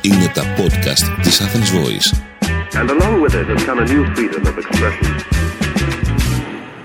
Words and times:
Είναι 0.00 0.30
τα 0.34 0.42
podcast 0.56 1.20
της 1.22 1.40
Athens 1.40 1.70
Voice. 1.76 2.08
And 2.80 2.90
along 2.90 3.20
with 3.22 3.34
it 3.34 3.46
has 3.48 3.64
come 3.64 3.78
a 3.78 3.86
new 3.86 4.04
freedom 4.14 4.42
of 4.46 4.56
expression. 4.58 5.14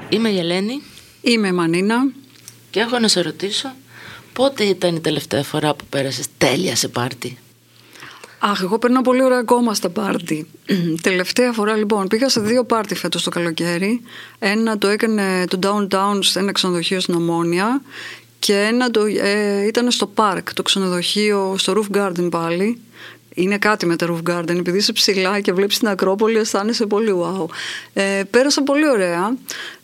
Είμαι 0.10 0.30
η 0.30 0.40
Ελένη 0.40 0.82
Είμαι 1.22 1.52
Μανίνα. 1.52 1.96
και 2.70 2.80
έχω 2.80 3.00
να 3.00 3.08
σε 3.08 3.22
ρωτήσω 3.22 3.76
πότε 4.34 4.64
ήταν 4.64 4.96
η 4.96 5.00
τελευταία 5.00 5.44
φορά 5.44 5.74
που 5.74 5.86
πέρασες 5.90 6.26
τέλεια 6.38 6.76
σε 6.76 6.88
πάρτι; 6.88 7.38
Αχ, 8.40 8.62
εγώ 8.62 8.80
περνάω 8.80 9.02
πολύ 9.02 9.24
ωραία 9.24 9.40
ακόμα 9.40 9.74
στα 9.74 9.90
πάρτι. 9.90 10.48
Τελευταία 11.02 11.52
φορά 11.52 11.76
λοιπόν 11.76 12.08
πήγα 12.08 12.30
σε 12.30 12.40
δύο 12.40 12.64
πάρτι 12.64 12.96
φέτος 12.96 13.24
το 13.24 13.30
καλοκαίρι. 13.30 14.02
Ένα 14.40 14.78
το 14.78 14.88
έκανε 14.88 15.46
το 15.48 15.60
Downtown 15.64 16.20
σε 16.20 16.40
ένα 16.40 16.52
ξενοδοχείο 16.52 17.00
στην 17.00 17.14
Ομόνια 17.14 17.82
και 18.40 18.54
ένα 18.54 18.92
το, 18.92 19.06
ε, 19.06 19.66
ήταν 19.66 19.92
στο 19.92 20.12
Park, 20.16 20.44
το 20.54 20.62
ξενοδοχείο 20.62 21.56
στο 21.58 21.74
Roof 21.76 21.98
Garden 21.98 22.28
πάλι. 22.32 22.82
Είναι 23.34 23.58
κάτι 23.58 23.86
με 23.86 23.96
τα 23.96 24.08
Roof 24.10 24.32
Garden, 24.32 24.58
επειδή 24.58 24.78
είσαι 24.78 24.94
ψηλά 24.94 25.40
και 25.40 25.54
βλέπεις 25.54 25.78
την 25.78 25.88
Ακρόπολη 25.88 26.38
αισθάνεσαι 26.38 26.86
πολύ 26.86 27.14
wow. 27.22 27.46
Ε, 27.94 28.24
πέρασα 28.30 28.64
πολύ 28.64 28.90
ωραία, 28.90 29.36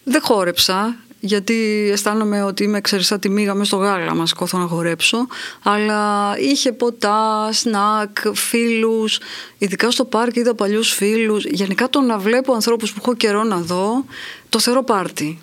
δεν 0.04 0.22
χόρεψα, 0.22 0.96
γιατί 1.26 1.90
αισθάνομαι 1.92 2.44
ότι 2.44 2.64
είμαι 2.64 2.78
εξαιρετικά 2.78 3.20
τη 3.20 3.30
μίγα 3.30 3.54
μες 3.54 3.68
στο 3.68 3.78
γάλα 3.78 4.16
μας 4.16 4.30
σηκώθω 4.30 4.58
να 4.58 4.68
χορέψω 4.68 5.28
αλλά 5.64 6.34
είχε 6.40 6.72
ποτάς, 6.72 7.58
σνακ, 7.58 8.18
φίλους 8.34 9.20
ειδικά 9.58 9.92
στο 9.92 10.06
πάρκ 10.06 10.36
είδα 10.36 10.56
παλιούς 10.56 10.92
φίλους 10.92 11.46
γενικά 11.46 11.90
το 11.90 12.02
να 12.02 12.18
βλέπω 12.18 12.54
ανθρώπους 12.54 12.94
που 12.94 13.00
έχω 13.02 13.14
καιρό 13.16 13.44
να 13.44 13.58
δω 13.58 14.06
το 14.50 14.60
θεωρώ 14.60 14.84
πάρτι 14.84 15.40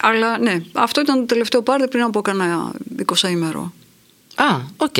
αλλά 0.00 0.38
ναι, 0.38 0.62
αυτό 0.72 1.00
ήταν 1.00 1.18
το 1.18 1.26
τελευταίο 1.26 1.62
πάρτι 1.62 1.88
πριν 1.88 2.02
από 2.02 2.20
κανένα 2.20 2.72
20ήμερο 3.06 3.72
Α, 4.34 4.44
οκ, 4.76 4.98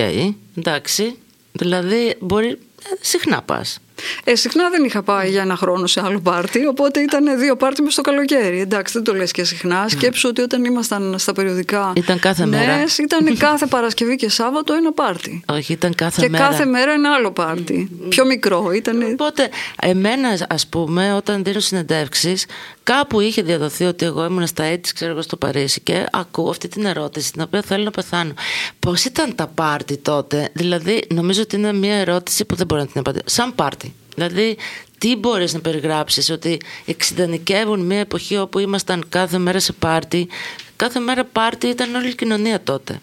εντάξει. 0.57 1.19
Δηλαδή 1.53 2.17
μπορεί 2.21 2.49
ε, 2.49 2.59
συχνά 3.01 3.43
πας. 3.43 3.79
Ε, 4.25 4.35
συχνά 4.35 4.71
δεν 4.71 4.85
είχα 4.85 5.03
πάει 5.03 5.31
για 5.31 5.41
ένα 5.43 5.57
χρόνο 5.57 5.87
σε 5.87 6.01
άλλο 6.05 6.21
πάρτι, 6.21 6.67
οπότε 6.67 7.01
ήταν 7.01 7.39
δύο 7.39 7.57
πάρτι 7.57 7.83
μες 7.83 7.93
στο 7.93 8.03
καλοκαίρι. 8.03 8.61
Εντάξει, 8.61 8.93
δεν 8.93 9.03
το 9.03 9.15
λες 9.15 9.31
και 9.31 9.45
συχνά. 9.45 9.89
Σκέψου 9.89 10.29
ότι 10.29 10.41
όταν 10.41 10.65
ήμασταν 10.65 11.15
στα 11.19 11.33
περιοδικά. 11.33 11.93
Ήταν 11.97 12.19
κάθε 12.19 12.45
ναι, 12.45 12.57
μέρα. 12.57 12.85
ήταν 12.99 13.37
κάθε 13.37 13.67
Παρασκευή 13.67 14.17
και 14.17 14.31
Σάββατο 14.31 14.75
ένα 14.75 14.93
πάρτι. 14.93 15.43
Όχι, 15.53 15.73
ήταν 15.73 15.95
κάθε 15.95 16.23
και 16.23 16.29
μέρα. 16.29 16.49
κάθε 16.49 16.65
μέρα 16.65 16.93
ένα 16.93 17.15
άλλο 17.15 17.33
πάρτι. 17.33 17.91
Πιο 18.09 18.25
μικρό 18.25 18.71
ήταν. 18.75 19.03
Οπότε, 19.03 19.49
εμένα, 19.83 20.47
ας 20.49 20.67
πούμε, 20.67 21.13
όταν 21.13 21.45
δίνω 21.45 21.61
συνεντεύξεις, 21.61 22.47
κάπου 22.83 23.21
είχε 23.21 23.43
διαδοθεί 23.43 23.85
ότι 23.85 24.05
εγώ 24.05 24.25
ήμουν 24.25 24.47
στα 24.47 24.65
έτης, 24.65 24.93
ξέρω 24.93 25.11
εγώ, 25.11 25.23
στο 25.23 25.37
Παρίσι 25.37 25.81
και 25.81 26.07
ακούω 26.13 26.51
αυτή 26.51 26.69
την 26.69 26.85
ερώτηση, 26.85 27.33
την 27.33 27.43
οποία 27.43 27.63
θέλω 27.63 27.85
να 27.85 27.91
πεθάνω. 27.91 28.33
Πώς 28.79 29.05
ήταν 29.05 29.35
τα 29.35 29.47
πάρτι 29.47 29.97
τότε, 29.97 30.49
δηλαδή, 30.53 31.05
νομίζω 31.15 31.43
ότι 31.43 31.57
είναι 31.57 31.73
μια 31.73 31.95
ερώτηση 31.95 32.45
που 32.45 32.55
δεν 32.55 32.67
μπορώ 32.67 32.81
να 32.81 32.87
την 32.87 33.01
απαντήσω. 33.01 33.25
Σαν 33.27 33.55
πάρτι. 33.55 33.86
Δηλαδή, 34.17 34.57
τι 34.99 35.17
μπορείς 35.17 35.55
να 35.55 35.61
περιγράψεις, 35.61 36.31
ότι 36.31 36.61
εξειδανικεύουν 36.87 37.81
μια 37.81 37.99
εποχή 37.99 38.37
όπου 38.37 38.59
ήμασταν 38.59 39.05
κάθε 39.09 39.39
μέρα 39.39 39.61
σε 39.61 39.73
πάρτι. 39.73 40.29
Κάθε 40.77 40.99
μέρα 40.99 41.25
πάρτι 41.25 41.67
ήταν 41.67 41.95
όλη 41.95 42.09
η 42.09 42.15
κοινωνία 42.15 42.63
τότε. 42.63 42.99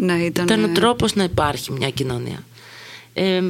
Ναι, 0.00 0.12
ήταν. 0.12 0.44
Ήταν 0.44 0.64
ο 0.64 0.68
τρόπος 0.68 1.14
να 1.14 1.22
υπάρχει 1.22 1.72
μια 1.72 1.90
κοινωνία. 1.90 2.44
Ε, 3.14 3.42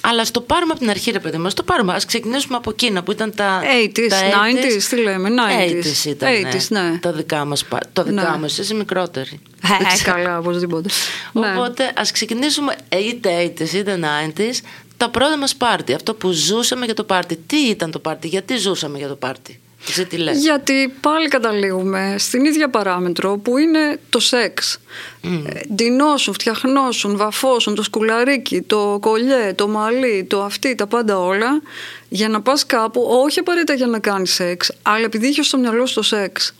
αλλά 0.00 0.24
στο 0.24 0.40
πάρουμε 0.40 0.72
από 0.72 0.80
την 0.80 0.90
αρχή, 0.90 1.10
ρε 1.10 1.18
παιδί 1.18 1.36
μα. 1.36 1.50
Το 1.50 1.62
πάρουμε. 1.62 1.92
Α 1.94 2.00
ξεκινήσουμε 2.06 2.56
από 2.56 2.70
εκείνα 2.70 3.02
που 3.02 3.12
ήταν 3.12 3.34
τα. 3.34 3.60
80s, 3.62 4.08
τα 4.08 4.16
90s, 4.20 4.82
τι 4.88 4.96
λέμε, 4.96 5.28
90s. 5.28 6.04
80s 6.04 6.04
ήταν. 6.04 6.28
80s, 6.52 6.66
ναι. 6.68 6.98
Τα 7.00 7.12
δικά 7.12 7.44
μας. 7.44 7.64
Το 7.92 8.02
δικά 8.02 8.30
Ναι. 8.30 8.38
μας, 8.38 8.52
εσύ 8.52 8.60
είσαι 8.60 8.74
μικρότερη. 8.74 9.40
Ε, 9.62 10.02
καλά, 10.02 10.38
οπωσδήποτε. 10.38 10.88
Ναι. 11.32 11.52
Οπότε 11.54 11.92
ας 11.96 12.12
ξεκινήσουμε 12.12 12.74
είτε 12.98 13.52
80s 13.58 13.72
είτε 13.72 13.98
90s, 14.02 14.60
τα 14.96 15.10
πρώτα 15.10 15.36
μας 15.38 15.56
πάρτι. 15.56 15.92
Αυτό 15.94 16.14
που 16.14 16.30
ζούσαμε 16.30 16.84
για 16.84 16.94
το 16.94 17.04
πάρτι. 17.04 17.36
Τι 17.46 17.56
ήταν 17.56 17.90
το 17.90 17.98
πάρτι, 17.98 18.28
γιατί 18.28 18.56
ζούσαμε 18.56 18.98
για 18.98 19.08
το 19.08 19.14
πάρτι; 19.14 19.60
Εσύ 19.88 20.06
τι 20.06 20.16
λες; 20.16 20.38
Γιατί 20.38 20.94
πάλι 21.00 21.28
καταλήγουμε 21.28 22.14
στην 22.18 22.44
ίδια 22.44 22.70
παράμετρο 22.70 23.36
που 23.38 23.58
είναι 23.58 24.00
το 24.10 24.18
σεξ. 24.20 24.78
Mm. 25.22 25.44
Ντυνώσουν, 25.74 26.34
φτιαχνώσουν, 26.34 27.16
βαφώσουν 27.16 27.74
το 27.74 27.82
σκουλαρίκι, 27.82 28.60
το 28.62 28.98
κολλιέ, 29.00 29.52
το 29.54 29.68
μαλλί, 29.68 30.24
το 30.24 30.42
αυτή, 30.42 30.74
τα 30.74 30.86
πάντα 30.86 31.18
όλα 31.18 31.62
για 32.08 32.28
να 32.28 32.40
πας 32.40 32.66
κάπου, 32.66 33.06
όχι 33.24 33.38
απαραίτητα 33.38 33.74
για 33.74 33.86
να 33.86 33.98
κάνεις 33.98 34.32
σεξ, 34.34 34.72
αλλά 34.82 35.04
επειδή 35.04 35.28
είχες 35.28 35.46
στο 35.46 35.58
μυαλό 35.58 35.86
σου 35.86 35.94
το 35.94 36.02
σεξ. 36.02 36.54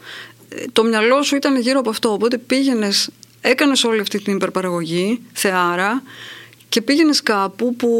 Ε, 0.48 0.64
Το 0.72 0.84
μυαλό 0.84 1.22
σου 1.22 1.36
ήταν 1.36 1.60
γύρω 1.60 1.78
από 1.78 1.90
αυτό, 1.90 2.12
οπότε 2.12 2.38
πήγαινες, 2.38 3.08
έκανες 3.40 3.84
όλη 3.84 4.00
αυτή 4.00 4.22
την 4.22 4.34
υπερπαραγωγή, 4.34 5.20
θεάρα, 5.32 6.02
και 6.76 6.82
πήγαινες 6.82 7.22
κάπου 7.22 7.76
που 7.76 7.90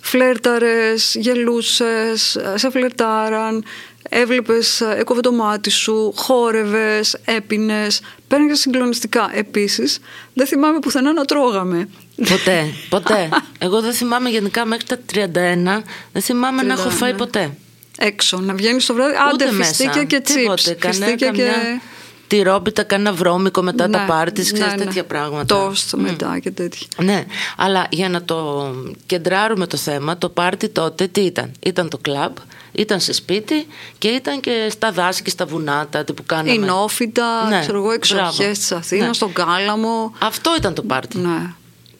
φλέρταρες, 0.00 1.14
γελούσες, 1.18 2.36
σε 2.54 2.70
φλερτάραν, 2.70 3.64
έβλεπες, 4.08 4.80
έκοβε 4.80 5.20
το 5.20 5.32
μάτι 5.32 5.70
σου, 5.70 6.12
χόρευες, 6.16 7.16
έπινες, 7.24 8.00
παίρνεις 8.28 8.60
συγκλονιστικά. 8.60 9.30
Επίσης, 9.34 9.98
δεν 10.34 10.46
θυμάμαι 10.46 10.78
πουθενά 10.78 11.12
να 11.12 11.24
τρώγαμε. 11.24 11.88
Ποτέ, 12.28 12.72
ποτέ. 12.94 13.28
Εγώ 13.58 13.80
δεν 13.80 13.92
θυμάμαι 13.92 14.28
γενικά 14.28 14.64
μέχρι 14.64 14.84
τα 14.84 14.98
31, 15.14 15.82
δεν 16.12 16.22
θυμάμαι 16.22 16.62
να 16.62 16.72
έχω 16.72 16.88
31. 16.88 16.92
φάει 16.92 17.14
ποτέ. 17.14 17.56
Έξω, 17.98 18.38
να 18.38 18.54
βγαίνεις 18.54 18.86
το 18.86 18.94
βράδυ, 18.94 19.14
άντε 19.14 19.44
Ούτε 19.44 19.54
φιστίκια 19.54 19.92
μέσα. 19.94 20.04
και 20.04 20.20
Τίποτε. 20.20 20.54
τσίπς. 20.54 20.78
Κανένα, 20.78 21.04
Φιστίκια 21.06 21.30
και... 21.30 21.42
καμιά 21.42 21.80
τυρόπιτα, 22.28 22.82
κανένα 22.82 23.12
βρώμικο 23.12 23.62
μετά 23.62 23.88
τα 23.90 23.98
Ναι, 24.00 24.06
πάρτις, 24.06 24.52
ξέρεις 24.52 24.72
ναι, 24.72 24.78
ναι. 24.78 24.84
τέτοια 24.84 25.04
πράγματα. 25.04 25.44
Τόστ 25.64 25.94
μετά 25.94 26.38
και 26.38 26.50
τέτοια. 26.50 26.86
Ναι, 27.02 27.24
αλλά 27.56 27.86
για 27.90 28.08
να 28.08 28.22
το 28.22 28.70
κεντράρουμε 29.06 29.66
το 29.66 29.76
θέμα, 29.76 30.18
το 30.18 30.28
πάρτι 30.28 30.68
τότε 30.68 31.06
τι 31.06 31.20
ήταν; 31.20 31.52
Ήταν 31.60 31.88
το 31.88 31.98
κλαμπ, 31.98 32.36
ήταν 32.72 33.00
σε 33.00 33.12
σπίτι 33.12 33.66
και 33.98 34.08
ήταν 34.08 34.40
και 34.40 34.66
στα 34.70 34.92
δάση 34.92 35.22
και 35.22 35.30
στα 35.30 35.46
βουνά 35.46 35.86
τα 35.90 36.04
που 36.04 36.22
κάναμε. 36.26 36.50
Η 36.52 36.58
νόφιτα, 36.58 37.48
Ναι, 37.48 37.60
ξέρω 37.60 37.78
εγώ, 37.78 37.90
εξοχές 37.90 38.36
μπράβο. 38.36 38.52
της 38.52 38.72
Αθήνας, 38.72 39.06
Ναι. 39.06 39.12
στον 39.12 39.32
Κάλαμο. 39.32 40.12
Αυτό 40.18 40.54
ήταν 40.58 40.74
το 40.74 40.82
πάρτι. 40.82 41.18
Ναι. 41.18 41.52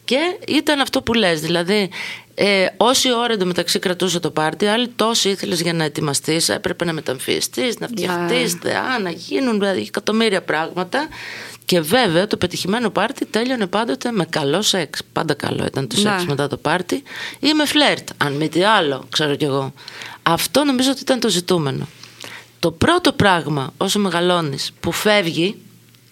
Και 0.05 0.19
ήταν 0.49 0.81
αυτό 0.81 1.03
που 1.03 1.13
λες, 1.15 1.41
δηλαδή 1.41 1.91
ε, 2.41 2.67
όση 2.77 3.13
ώρα 3.15 3.33
εντωμεταξύ 3.33 3.79
κρατούσε 3.79 4.21
το 4.21 4.31
πάρτι, 4.31 4.67
άλλοι 4.67 4.89
τόσοι 4.89 5.29
ήθελες 5.29 5.61
για 5.61 5.73
να 5.73 5.85
ετοιμαστείς, 5.85 6.49
έπρεπε 6.49 6.85
να 6.85 6.93
μεταμφιεστείς, 6.93 7.79
να 7.79 7.87
φτιαχτείς, 7.87 8.53
θεά, 8.53 8.99
να 9.03 9.11
γίνουν 9.11 9.59
δηλαδή, 9.59 9.81
εκατομμύρια 9.81 10.43
πράγματα. 10.43 11.09
Και 11.65 11.81
βέβαια 11.81 12.27
το 12.27 12.37
πετυχημένο 12.37 12.91
πάρτι 12.91 13.27
τέλειωνε 13.27 13.67
πάντοτε 13.67 14.13
με 14.13 14.25
καλό 14.25 14.63
σεξ. 14.63 15.01
Πάντα 15.13 15.35
καλό 15.35 15.65
ήταν 15.67 15.89
το 15.89 15.97
σεξ 15.97 16.23
Ναι. 16.23 16.29
μετά 16.29 16.47
το 16.47 16.57
πάρτι 16.57 17.03
ή 17.41 17.53
με 17.53 17.65
φλερτ, 17.67 18.09
αν 18.17 18.33
μη 18.33 18.49
τι 18.49 18.63
άλλο, 18.63 19.07
ξέρω 19.11 19.35
κι 19.35 19.45
εγώ. 19.45 19.73
Αυτό 20.23 20.65
νομίζω 20.65 20.91
ότι 20.91 21.01
ήταν 21.01 21.21
το 21.21 21.29
ζητούμενο. 21.29 21.89
Το 22.59 22.71
πρώτο 22.71 23.13
πράγμα 23.13 23.73
όσο 23.77 23.99
μεγαλώνεις 23.99 24.73
που 24.81 24.93
φεύγει 24.93 25.57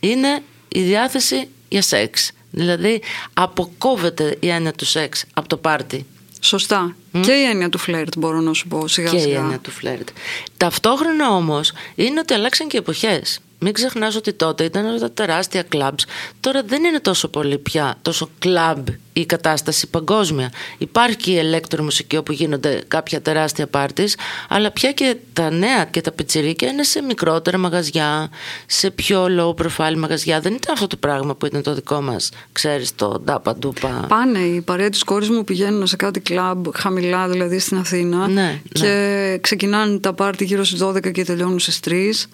είναι 0.00 0.42
η 0.68 0.80
διάθεση 0.82 1.48
για 1.68 1.82
σεξ. 1.82 2.30
Δηλαδή 2.50 3.02
αποκόβεται 3.34 4.36
η 4.40 4.48
έννοια 4.48 4.72
του 4.72 4.84
σεξ 4.84 5.24
από 5.34 5.48
το 5.48 5.56
πάρτι. 5.56 6.06
Σωστά. 6.46 6.96
Και 7.20 7.32
η 7.32 7.42
έννοια 7.42 7.68
του 7.68 7.78
φλερτ 7.78 8.12
μπορώ 8.18 8.40
να 8.40 8.52
σου 8.52 8.68
πω 8.68 8.88
σιγά 8.88 9.10
και 9.10 9.16
η 9.16 9.20
σιγά. 9.20 9.38
έννοια 9.38 9.58
του 9.58 9.70
φλερτ. 9.70 10.08
Ταυτόχρονα 10.56 11.30
όμως 11.30 11.72
είναι 11.94 12.20
ότι 12.20 12.34
αλλάξαν 12.34 12.68
και 12.68 12.78
εποχές. 12.78 13.40
Μην 13.58 13.72
ξεχνάς 13.72 14.16
ότι 14.16 14.32
τότε 14.32 14.64
ήταν 14.64 14.86
όλα 14.86 14.98
τα 14.98 15.12
τεράστια 15.12 15.62
κλαμπς. 15.62 16.06
Τώρα 16.40 16.62
δεν 16.62 16.84
είναι 16.84 17.00
τόσο 17.00 17.28
πολύ 17.28 17.58
πια, 17.58 17.98
τόσο 18.02 18.30
κλαμπ 18.38 18.88
η 19.12 19.26
κατάσταση 19.26 19.86
παγκόσμια. 19.86 20.52
Υπάρχει 20.78 21.16
και 21.16 21.30
η 21.30 21.40
ηλεκτρομουσική 21.42 22.16
όπου 22.16 22.32
γίνονται 22.32 22.82
κάποια 22.88 23.22
τεράστια 23.22 23.66
πάρτις, 23.66 24.16
αλλά 24.48 24.70
πια 24.70 24.92
και 24.92 25.16
τα 25.32 25.50
νέα 25.50 25.84
και 25.84 26.00
τα 26.00 26.12
πιτσιρίκια 26.12 26.68
είναι 26.68 26.82
σε 26.82 27.02
μικρότερα 27.02 27.58
μαγαζιά, 27.58 28.30
σε 28.66 28.90
πιο 28.90 29.26
low 29.38 29.62
profile 29.62 29.96
μαγαζιά. 29.96 30.40
Δεν 30.40 30.54
ήταν 30.54 30.74
αυτό 30.74 30.86
το 30.86 30.96
πράγμα 30.96 31.34
που 31.34 31.46
ήταν 31.46 31.62
το 31.62 31.74
δικό 31.74 32.00
μας, 32.00 32.30
ξέρεις, 32.52 32.94
το 32.94 33.20
ντάπα 33.24 33.56
ντούπα. 33.56 34.04
Πάνε 34.08 34.38
οι 34.38 34.60
παρέα 34.60 34.88
της 34.88 35.02
κόρης 35.02 35.28
μου 35.30 35.44
πηγαίνουν 35.44 35.86
σε 35.86 35.96
κάτι 35.96 36.20
κλαμπ 36.20 36.66
χαμηλά, 36.74 37.28
δηλαδή 37.28 37.58
στην 37.58 37.76
Αθήνα. 37.76 38.28
Ναι, 38.28 38.60
και 38.72 39.38
ξεκινάνε 39.40 39.98
τα 39.98 40.12
πάρτι 40.12 40.44
γύρω 40.44 40.64
στις 40.64 40.82
12 40.82 41.12
και 41.12 41.24
τελειώνουν 41.24 41.58
στις 41.58 41.80
3. 41.80 42.28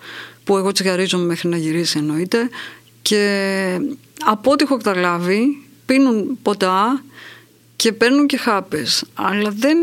Που 0.45 0.57
εγώ 0.57 0.73
τσιγαρίζομαι 0.73 1.25
μέχρι 1.25 1.49
να 1.49 1.57
γυρίσει 1.57 1.99
εννοείται. 1.99 2.49
Και 3.03 3.79
από 4.25 4.51
ό,τι 4.51 4.65
έχω 4.65 4.77
καταλάβει, 4.77 5.67
πίνουν 5.87 6.39
ποτά 6.43 7.03
και 7.77 7.93
παίρνουν 7.93 8.27
και 8.27 8.37
χάπες. 8.37 9.05
Αλλά 9.15 9.51
δεν, 9.57 9.77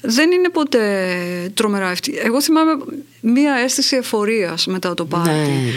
δεν 0.00 0.30
είναι 0.30 0.48
ποτέ 0.48 1.50
τρομερά 1.54 1.90
ευτυχή. 1.90 2.18
Εγώ 2.18 2.42
θυμάμαι 2.42 2.84
μία 3.20 3.54
αίσθηση 3.54 3.96
εφορίας 3.96 4.66
μετά 4.66 4.94
το 4.94 5.04
πάρτι. 5.04 5.30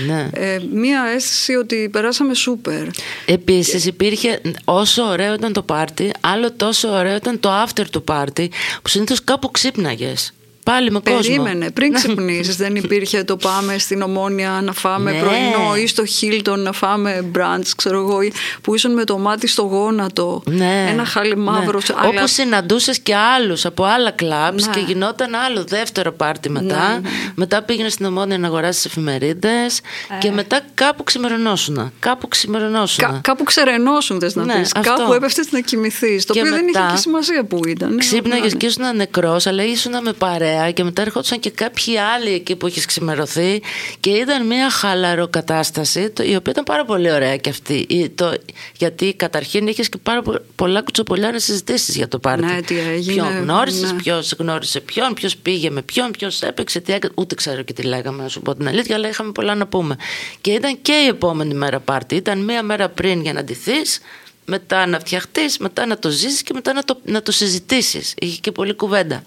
Ναι, 0.07 0.13
ναι. 0.13 0.29
Ε, 0.33 0.59
μία 0.73 1.03
αίσθηση 1.15 1.53
ότι 1.53 1.89
περάσαμε 1.91 2.33
σούπερ. 2.33 2.87
Επίση 3.25 3.87
υπήρχε 3.87 4.41
όσο 4.65 5.03
ωραίο 5.03 5.33
ήταν 5.33 5.53
το 5.53 5.61
πάρτι, 5.61 6.11
άλλο 6.19 6.51
τόσο 6.51 6.89
ωραίο 6.89 7.15
ήταν 7.15 7.39
το 7.39 7.63
after 7.63 7.85
του 7.91 8.03
πάρτι, 8.03 8.51
που 8.81 8.89
συνήθως 8.89 9.23
κάπου 9.23 9.51
ξύπναγες. 9.51 10.33
Πάλι 10.63 10.91
με 10.91 10.99
κόσμο. 10.99 11.19
Περίμενε, 11.19 11.71
πριν 11.71 11.93
ξυπνήσεις, 11.93 12.55
δεν 12.55 12.75
υπήρχε 12.75 13.23
το 13.23 13.37
πάμε 13.37 13.77
στην 13.77 14.01
Ομόνια 14.01 14.59
να 14.63 14.73
φάμε 14.73 15.11
Ναι. 15.11 15.19
πρωινό 15.19 15.75
ή 15.83 15.87
στο 15.87 16.05
Χίλτον 16.05 16.59
να 16.59 16.71
φάμε 16.71 17.21
μπραντς, 17.25 17.75
ξέρω 17.75 17.99
εγώ, 17.99 18.21
ή 18.21 18.31
που 18.61 18.75
ήσουν 18.75 18.93
με 18.93 19.03
το 19.03 19.17
μάτι 19.17 19.47
στο 19.47 19.61
γόνατο. 19.61 20.43
Ναι. 20.45 20.85
Ένα 20.89 21.05
χάλι 21.05 21.37
μαύρος. 21.37 21.89
Ναι. 21.89 21.95
αλλά- 21.99 22.09
Όπου 22.09 22.27
συναντούσες 22.27 22.99
και 22.99 23.15
άλλους 23.15 23.65
από 23.65 23.83
άλλα 23.83 24.11
κλαμπ 24.11 24.59
Ναι. 24.59 24.67
και 24.73 24.79
γινόταν 24.79 25.35
άλλο 25.35 25.63
δεύτερο 25.63 26.11
πάρτι 26.11 26.49
μετά. 26.49 26.87
Ναι, 26.87 26.93
ναι. 26.93 27.09
Μετά 27.35 27.61
πήγαινε 27.63 27.89
στην 27.89 28.05
Ομόνια 28.05 28.37
να 28.37 28.47
αγοράσεις 28.47 28.85
εφημερίδες 28.85 29.81
και 30.19 30.31
μετά 30.31 30.59
κάπου 30.73 31.03
ξημερωνόσουνα. 31.03 31.91
Κάπου 31.99 32.27
ξημερωνόσουνα. 32.27 33.07
Κα- 33.07 33.19
κάπου 33.23 33.43
ξερενώσουν, 33.43 34.19
θες 34.19 34.35
να 34.35 34.43
Ναι, 34.45 34.53
πεις. 34.53 34.71
αυτό. 34.75 34.93
Κάπου 34.95 35.13
έπεφτες 35.13 35.51
να 35.51 35.59
κοιμηθείς. 35.59 36.25
Το 36.25 36.33
Και 36.33 36.39
οποίο 36.39 36.51
δεν 36.53 36.67
είχε 36.67 36.79
μετά 36.79 36.91
και 36.93 36.99
σημασία 36.99 37.43
που 37.43 37.59
ήταν. 37.67 37.97
Ξύπναγες 37.97 38.51
Ναι. 38.51 38.57
και 38.59 38.65
ήσουν 38.65 38.95
νεκρός, 38.95 39.45
αλλά 39.47 39.63
ήσουν 39.63 39.91
με 40.03 40.13
παρέα 40.13 40.52
και 40.73 40.83
μετά 40.83 41.01
ερχόντουσαν 41.01 41.39
και 41.39 41.49
κάποιοι 41.49 41.97
άλλοι 41.97 42.33
εκεί 42.33 42.55
που 42.55 42.67
είχε 42.67 42.81
ξημερωθεί 42.85 43.61
και 43.99 44.09
ήταν 44.09 44.45
μια 44.47 44.69
χαλαροκατάσταση, 44.69 46.09
το- 46.09 46.23
η 46.23 46.35
οποία 46.35 46.51
ήταν 46.51 46.63
πάρα 46.63 46.85
πολύ 46.85 47.11
ωραία 47.11 47.37
και 47.37 47.49
αυτή. 47.49 47.85
Η- 47.89 48.09
Το, 48.09 48.33
γιατί 48.77 49.13
καταρχήν 49.13 49.67
είχες 49.67 49.89
και 49.89 49.97
πάρα 50.03 50.21
πο- 50.21 50.41
πολλά 50.55 50.81
κουτσοπολιάνα 50.81 51.39
συζητήσεις 51.39 51.95
για 51.95 52.07
το 52.07 52.19
πάρτι. 52.19 52.45
Ναι, 52.45 52.61
τι 52.61 52.79
έγινε, 52.79 53.13
Ποιον 53.13 53.37
γνώρισες, 53.41 53.91
ναι. 53.91 53.97
ποιος 54.01 54.35
γνώρισε 54.39 54.79
ποιον, 54.79 55.13
ποιος 55.13 55.37
πήγε 55.37 55.69
με 55.69 55.81
ποιον, 55.81 56.11
ποιος 56.11 56.41
έπαιξε, 56.41 56.79
τι 56.79 56.93
έκανε. 56.93 57.13
Ούτε 57.17 57.35
ξέρω 57.35 57.61
και 57.61 57.73
τι 57.73 57.81
λέγαμε, 57.81 58.23
να 58.23 58.29
σου 58.29 58.41
πω 58.41 58.55
την 58.55 58.67
αλήθεια, 58.67 58.95
αλλά 58.95 59.07
είχαμε 59.09 59.31
πολλά 59.31 59.55
να 59.55 59.67
πούμε. 59.67 59.95
Και 60.41 60.51
ήταν 60.51 60.81
και 60.81 60.93
η 60.93 61.07
επόμενη 61.07 61.53
μέρα 61.53 61.79
πάρτι. 61.79 62.15
Ήταν 62.15 62.39
μία 62.43 62.63
μέρα 62.63 62.89
πριν 62.89 63.21
για 63.21 63.33
να 63.33 63.43
ντυθείς, 63.43 63.99
μετά 64.45 64.85
να 64.85 64.99
φτιαχτείς, 64.99 65.57
μετά 65.57 65.85
να 65.85 65.97
το 65.99 66.09
ζήσεις 66.09 66.41
και 66.43 66.53
μετά 66.53 66.73
να 66.73 66.83
το, 66.83 66.99
να 67.05 67.21
το 67.21 67.31
συζητήσεις. 67.31 68.13
Είχε 68.19 68.39
και 68.41 68.51
πολλή 68.51 68.73
κουβέντα. 68.73 69.23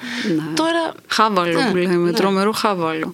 Τώρα. 0.54 0.92
Χάβαλο 1.06 1.60
Ναι, 1.62 1.70
που 1.70 1.76
λέμε, 1.76 1.96
ναι. 1.96 2.12
τρομερό 2.12 2.52
χάβαλο. 2.52 3.12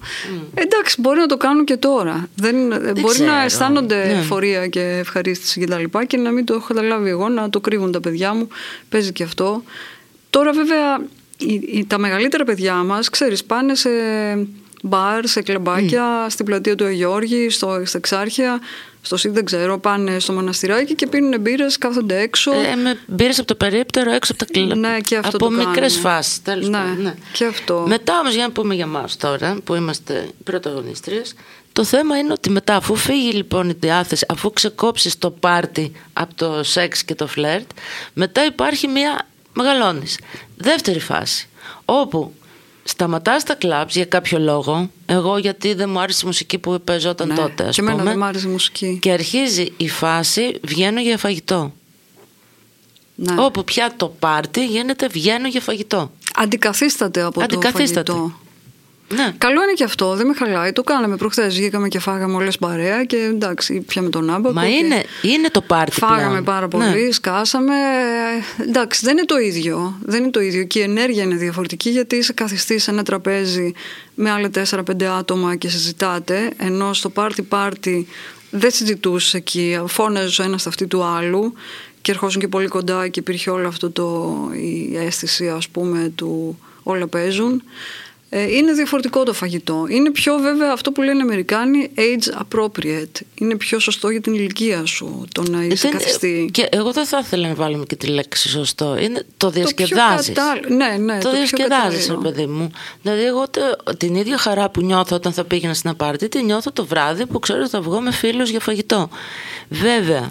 Εντάξει, 0.55 1.01
μπορεί 1.01 1.19
να 1.19 1.27
το 1.27 1.37
κάνουν 1.37 1.65
και 1.65 1.77
τώρα. 1.77 2.29
Δεν, 2.37 2.55
μπορεί 2.67 3.03
ξέρω. 3.09 3.31
να 3.33 3.43
αισθάνονται 3.43 3.97
Ναι. 4.05 4.13
εφορία 4.19 4.67
και 4.67 4.81
ευχαρίστηση 4.81 5.61
και 5.61 5.67
τα 5.67 5.79
λοιπά 5.79 6.05
και 6.05 6.17
να 6.17 6.31
μην 6.31 6.45
το 6.45 6.55
έχω 6.55 6.67
καταλάβει 6.67 7.09
εγώ, 7.09 7.29
να 7.29 7.51
το 7.51 7.61
κρύβουν 7.61 7.93
τα 7.93 8.01
παιδιά 8.01 8.35
μου. 8.35 8.49
Παίζει 8.89 9.13
και 9.13 9.23
αυτό. 9.23 9.63
Τώρα 10.31 10.53
βέβαια 10.53 10.99
οι- 11.39 11.69
οι- 11.79 11.85
τα 11.89 11.99
μεγαλύτερα 11.99 12.45
παιδιά 12.45 12.75
μας, 12.75 13.11
ξέρεις, 13.11 13.45
πάνε 13.45 13.75
σε 13.75 13.91
μπαρ, 14.83 15.27
σε 15.27 15.43
κλαμπάκια, 15.43 16.27
στην 16.29 16.45
πλατεία 16.45 16.75
του 16.75 16.85
Αγιώργη, 16.85 17.51
στο, 17.51 17.83
στα 17.85 17.99
Εξάρχεια, 17.99 18.61
στο 19.05 19.17
ΣΥΔ 19.17 19.33
δεν 19.33 19.45
ξέρω, 19.45 19.79
πάνε 19.79 20.19
στο 20.19 20.33
μοναστηράκι 20.33 20.95
και 20.95 21.07
πίνουν 21.07 21.41
μπύρες, 21.41 21.79
κάθονται 21.79 22.21
έξω. 22.21 22.53
Ε, 22.53 22.75
με 22.77 22.99
μπήρε 23.07 23.33
από 23.37 23.45
το 23.45 23.55
περίπτερο 23.55 24.11
έξω 24.11 24.33
από 24.33 24.45
τα 24.47 24.53
κλαμπ. 24.53 24.79
Ναι, 24.79 25.01
και 25.01 25.17
αυτό 25.17 25.29
Από 25.37 25.39
το 25.39 25.51
μικρές 25.51 25.75
κάνουν. 25.95 26.01
φάσεις. 26.11 26.43
Τέλος 26.43 26.69
Ναι, 26.69 26.79
πάντων. 26.79 27.03
Ναι. 27.03 27.15
και 27.33 27.45
αυτό. 27.45 27.85
Μετά 27.89 28.19
όμως, 28.19 28.35
για 28.35 28.43
να 28.47 28.51
πούμε 28.53 28.75
για 28.75 28.87
μα 28.87 29.05
τώρα, 29.19 29.57
που 29.65 29.75
είμαστε 29.75 30.29
πρωταγωνίστριε, 30.45 31.23
το 31.73 31.85
θέμα 31.85 32.19
είναι 32.19 32.33
ότι 32.33 32.51
μετά, 32.51 32.75
αφού 32.77 32.95
φύγει 32.97 33.33
λοιπόν 33.33 33.71
η 33.71 33.77
διάθεση, 33.81 34.27
αφού 34.29 34.51
ξεκόψεις 34.53 35.19
το 35.19 35.31
πάρτι 35.31 35.93
από 36.13 36.35
το 36.35 36.63
σεξ 36.63 37.05
και 37.05 37.15
το 37.15 37.27
φλερτ, 37.27 37.71
μετά 38.13 38.45
υπάρχει 38.45 38.87
μια 38.89 39.27
μεγαλώνεις. 39.53 40.19
Δεύτερη 40.57 40.99
φάση. 41.01 41.49
Όπου 41.85 42.35
σταματάς 42.85 43.45
τα 43.45 43.55
κλαμπς 43.55 43.95
για 43.95 44.05
κάποιο 44.05 44.39
λόγο. 44.39 44.91
Εγώ 45.07 45.39
γιατί 45.39 45.75
δεν 45.75 45.91
μου 45.91 46.01
άρεσε 46.01 46.21
η 46.23 46.27
μουσική 46.27 46.59
που 46.59 46.81
παίζονταν 46.85 47.29
Ναι, 47.29 47.35
τότε, 47.35 47.65
ας 47.65 47.75
και 47.75 47.81
εμένα 47.81 47.97
πούμε. 47.99 48.11
δεν 48.11 48.19
μ' 48.19 48.23
άρεσε 48.25 48.49
η 48.49 48.51
μουσική. 48.51 48.99
Και 49.03 49.11
αρχίζει 49.13 49.73
η 49.77 49.89
φάση 49.89 50.61
βγαίνω 50.63 51.01
για 51.01 51.19
φαγητό. 51.19 51.73
Ναι. 53.15 53.35
Όπου 53.39 53.65
πια 53.65 53.93
το 53.97 54.09
πάρτι 54.19 54.67
γίνεται 54.67 55.07
βγαίνω 55.07 55.49
για 55.49 55.61
φαγητό. 55.61 56.11
Αντικαθίσταται 56.35 57.23
από 57.23 57.43
Αντικαθίσταται. 57.43 58.03
το 58.13 58.19
φαγητό. 58.19 58.37
Ναι. 59.15 59.35
Καλό 59.39 59.63
είναι 59.63 59.73
και 59.73 59.85
αυτό, 59.85 60.15
δεν 60.15 60.27
με 60.27 60.35
χαλάει. 60.35 60.73
Το 60.73 60.83
κάναμε 60.83 61.17
προχθές. 61.17 61.55
Βγήκαμε 61.55 61.89
και 61.89 61.99
φάγαμε 61.99 62.37
όλες 62.37 62.59
παρέα 62.59 63.05
και 63.05 63.17
εντάξει, 63.17 63.81
πιάμε 63.81 64.09
τον 64.09 64.31
άμπακο. 64.31 64.55
Μα 64.55 64.63
και 64.63 64.69
είναι, 64.69 65.03
είναι 65.23 65.49
το 65.49 65.61
πάρτι 65.61 65.93
Φάγαμε 65.99 66.27
πλέον. 66.29 66.45
πάρα 66.45 66.69
πολύ, 66.69 67.05
Ναι. 67.05 67.11
σκάσαμε. 67.11 67.75
Ε, 68.59 68.63
Εντάξει, 68.63 69.01
δεν 69.05 69.17
είναι 69.17 69.27
το 69.27 69.39
ίδιο. 69.39 69.99
Δεν 70.03 70.23
είναι 70.23 70.31
το 70.31 70.41
ίδιο. 70.41 70.65
Και 70.65 70.79
η 70.79 70.83
ενέργεια 70.83 71.23
είναι 71.23 71.35
διαφορετική 71.35 71.91
γιατί 71.91 72.17
είσαι 72.17 72.33
καθιστή 72.33 72.79
σε 72.79 72.91
ένα 72.91 73.03
τραπέζι 73.03 73.73
με 74.15 74.31
άλλα 74.31 74.51
4-5 74.51 75.05
άτομα 75.19 75.57
και 75.57 75.69
συζητάτε. 75.69 76.51
Ενώ 76.57 76.93
στο 76.93 77.09
πάρτι 77.09 77.43
πάρτι 77.43 78.07
δεν 78.51 78.71
συζητούσες 78.71 79.35
εκεί. 79.35 79.81
Φώναζες 79.87 80.39
ο 80.39 80.43
ένας 80.43 80.67
αυτή 80.67 80.87
του 80.87 81.03
άλλου 81.03 81.53
και 82.01 82.11
ερχόσουν 82.11 82.41
και 82.41 82.49
πολύ 82.49 82.67
κοντά 82.69 83.09
και 83.09 83.21
υπήρχε 83.21 83.51
όλο 83.51 83.69
αυτό 83.69 83.91
το, 83.91 84.37
η 84.55 84.97
αίσθηση 84.97 85.49
ας 85.49 85.69
πούμε 85.69 86.13
του 86.15 86.59
όλα 86.83 87.07
παίζουν. 87.07 87.63
Ε, 88.35 88.57
είναι 88.57 88.73
διαφορετικό 88.73 89.23
το 89.23 89.33
φαγητό. 89.33 89.87
Είναι 89.89 90.11
πιο 90.11 90.39
βέβαια 90.39 90.73
αυτό 90.73 90.93
που 90.93 91.03
λένε 91.03 91.19
οι 91.19 91.21
Αμερικάνοι 91.21 91.91
age 91.97 92.43
appropriate. 92.43 93.21
Είναι 93.35 93.57
πιο 93.57 93.79
σωστό 93.79 94.09
για 94.11 94.21
την 94.21 94.35
ηλικία 94.35 94.85
σου 94.87 95.25
το 95.33 95.43
να 95.51 95.63
είσαι 95.63 95.89
Δεν- 95.89 95.99
καθιστή. 95.99 96.49
Και 96.53 96.69
εγώ 96.71 96.93
δεν 96.93 97.07
θα 97.07 97.19
ήθελα 97.25 97.49
να 97.49 97.55
βάλουμε 97.55 97.85
και 97.85 97.97
τη 97.97 98.07
λέξη 98.07 98.49
σωστό. 98.49 98.97
Είναι, 98.99 99.27
το 99.37 99.51
πιο 99.51 99.61
διασκεδάζεις. 99.63 100.27
κατάλληλο. 100.35 100.75
Ναι, 100.77 100.97
ναι, 100.99 101.13
το 101.19 101.23
το 101.23 101.29
πιο 101.29 101.39
διασκεδάζεις, 101.39 102.07
κατάλληλο. 102.07 102.31
παιδί 102.31 102.47
μου. 102.47 102.71
Δηλαδή, 103.03 103.25
εγώ 103.25 103.49
τε- 103.49 103.97
την 103.97 104.15
ίδια 104.15 104.39
χαρά 104.39 104.71
που 104.71 104.81
νιώθω 104.81 105.17
όταν 105.17 105.33
θα 105.33 105.45
πήγαινα 105.45 105.75
στην 105.75 105.91
απάρτη, 105.91 106.29
τη 106.29 106.43
νιώθω 106.43 106.73
το 106.73 106.87
βράδυ 106.87 107.27
που 107.27 107.39
ξέρω 107.39 107.61
ότι 107.61 107.71
θα 107.71 107.81
βγω 107.81 108.01
με 108.01 108.13
φίλους 108.13 108.51
για 108.51 108.61
φαγητό. 108.61 109.09
Βέβαια, 109.69 110.31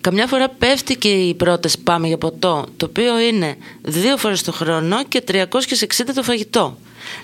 καμιά 0.00 0.26
φορά 0.26 0.48
πέφτει 0.48 0.96
και 0.96 1.08
η 1.08 1.34
πρόταση 1.34 1.78
πάμε 1.80 2.06
για 2.06 2.18
ποτό, 2.18 2.66
το 2.76 2.86
οποίο 2.86 3.20
είναι 3.20 3.56
δύο 3.82 4.16
φορές 4.16 4.42
το 4.42 4.52
χρόνο 4.52 5.04
και 5.08 5.20
360 5.20 6.12
το 6.14 6.22
φαγητό. 6.22 6.78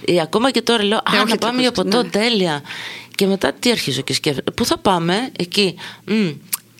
Ή 0.05 0.21
ακόμα 0.21 0.51
και 0.51 0.63
τώρα 0.63 0.85
λέω, 0.85 1.01
Ε, 1.13 1.17
Α, 1.17 1.21
όχι 1.23 1.31
να 1.31 1.37
πάμε 1.37 1.61
για 1.61 1.71
360, 1.71 1.75
ποτό, 1.75 2.03
ναι. 2.03 2.09
τέλεια. 2.09 2.63
Και 3.15 3.27
μετά 3.27 3.53
τι 3.53 3.71
αρχίζω 3.71 4.01
και 4.03 4.13
σκέφτομαι. 4.13 4.51
Πού 4.57 4.65
θα 4.65 4.79
πάμε, 4.79 5.31
εκεί. 5.39 5.75
Μμ, 6.05 6.29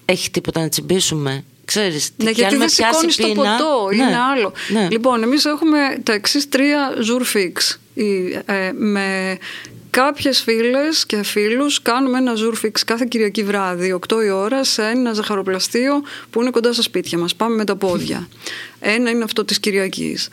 έχει 0.05 0.31
τίποτα 0.31 0.61
να 0.61 0.69
τσιμπήσουμε. 0.69 1.45
Ξέρεις, 1.65 2.11
Ναι, 2.17 2.25
κι 2.25 2.29
αν 2.31 2.35
γιατί 2.51 2.53
με 2.53 2.59
δεν 2.67 2.69
πιάσει 2.77 2.93
σηκώνεις 3.11 3.17
το 3.17 3.27
πείνα- 3.27 3.57
ποτό, 3.57 3.89
Ναι, 3.89 3.95
είναι 4.05 4.17
άλλο. 4.37 4.53
ναι. 4.73 4.89
Λοιπόν, 4.91 5.23
εμείς 5.23 5.45
έχουμε 5.45 5.79
τα 6.03 6.13
εξής 6.13 6.49
τρία 6.49 6.95
ζουρ 7.01 7.25
φίξ. 7.25 7.81
Η- 7.95 8.39
ε, 8.47 8.73
με 8.73 9.39
κάποιες 9.91 10.43
φίλες 10.43 11.07
και 11.07 11.23
φίλους 11.23 11.83
κάνουμε 11.83 12.19
ένα 12.19 12.35
ζουρ 12.35 12.55
φίξ 12.57 12.85
κάθε 12.85 13.07
Κυριακή 13.09 13.43
βράδυ, 13.43 13.93
8 13.93 14.23
η 14.25 14.31
ώρα, 14.31 14.65
σε 14.65 14.83
ένα 14.83 15.13
ζαχαροπλαστείο 15.13 16.03
που 16.31 16.41
είναι 16.41 16.51
κοντά 16.51 16.73
στα 16.73 16.83
σπίτια 16.83 17.19
μας. 17.19 17.35
Πάμε 17.35 17.55
με 17.57 17.65
τα 17.65 17.77
πόδια. 17.77 18.29
ένα 18.81 19.11
είναι 19.11 19.25
αυτό 19.25 19.45
της 19.45 19.61
Κυριακής. 19.61 20.29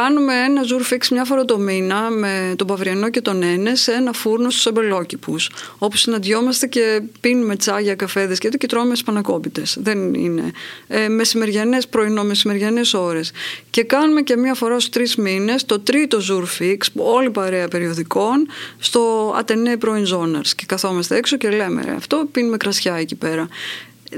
Κάνουμε 0.00 0.34
ένα 0.34 0.62
ζουρ 0.62 0.82
φίξ 0.82 1.10
μια 1.10 1.24
φορά 1.24 1.44
το 1.44 1.58
μήνα 1.58 2.10
με 2.10 2.54
τον 2.56 2.66
Παυριανό 2.66 3.10
και 3.10 3.20
τον 3.20 3.42
Ένε 3.42 3.74
σε 3.74 3.92
ένα 3.92 4.12
φούρνο 4.12 4.50
στους 4.50 4.66
Αμπελόκηπου. 4.66 5.36
Όπου 5.78 5.96
συναντιόμαστε 5.96 6.66
και 6.66 7.02
πίνουμε 7.20 7.56
τσάγια, 7.56 7.94
καφέδες 7.94 8.38
και, 8.38 8.48
και 8.48 8.66
τρώμε 8.66 8.94
σπανακόπιτες. 8.94 9.76
Δεν 9.80 10.14
είναι. 10.14 10.50
Ε, 10.86 11.08
μεσημεριανές, 11.08 11.88
πρωινό-μεσημεριανέ 11.88 12.80
ώρες. 12.92 13.32
Και 13.70 13.82
κάνουμε 13.82 14.20
και 14.22 14.36
μια 14.36 14.54
φορά 14.54 14.74
στους 14.78 14.88
τρεις 14.88 15.16
μήνες 15.16 15.64
το 15.64 15.80
τρίτο 15.80 16.20
ζουρ 16.20 16.44
φίξ, 16.44 16.90
όλη 16.96 17.30
παρέα 17.30 17.68
περιοδικών, 17.68 18.48
στο 18.78 19.34
Ατενέ 19.36 19.76
πρώην 19.76 20.04
Ζώναρς. 20.04 20.54
Και 20.54 20.64
καθόμαστε 20.66 21.16
έξω 21.16 21.36
και 21.36 21.50
λέμε 21.50 21.82
«Ρε, 21.84 21.92
αυτό, 21.92 22.28
πίνουμε 22.32 22.56
κρασιά 22.56 22.94
εκεί 22.94 23.14
πέρα. 23.14 23.48